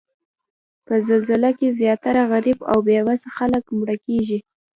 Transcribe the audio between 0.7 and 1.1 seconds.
په